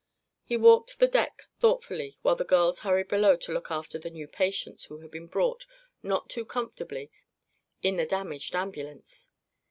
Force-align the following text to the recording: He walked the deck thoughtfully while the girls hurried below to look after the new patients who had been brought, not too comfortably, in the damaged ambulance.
He 0.43 0.57
walked 0.57 0.97
the 0.97 1.07
deck 1.07 1.43
thoughtfully 1.59 2.17
while 2.23 2.35
the 2.35 2.43
girls 2.43 2.79
hurried 2.79 3.07
below 3.07 3.35
to 3.35 3.51
look 3.53 3.69
after 3.69 3.99
the 3.99 4.09
new 4.09 4.27
patients 4.27 4.85
who 4.85 4.97
had 5.01 5.11
been 5.11 5.27
brought, 5.27 5.67
not 6.01 6.27
too 6.27 6.43
comfortably, 6.43 7.11
in 7.83 7.97
the 7.97 8.05
damaged 8.07 8.55
ambulance. 8.55 9.29